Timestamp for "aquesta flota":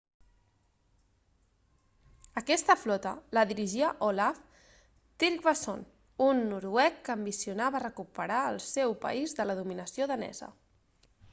2.41-3.11